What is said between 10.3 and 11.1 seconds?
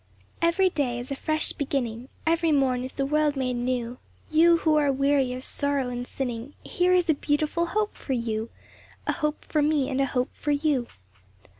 for you.